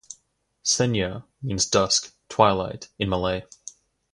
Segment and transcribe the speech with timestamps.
[0.65, 3.41] Senja means "dusk, twilight" in Malay.